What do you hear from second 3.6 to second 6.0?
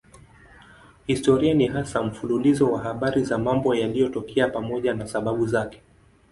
yaliyotokea pamoja na sababu zake.